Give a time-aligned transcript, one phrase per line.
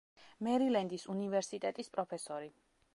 [0.47, 2.55] მერილენდის უნივერსიტეტის პროფესორი.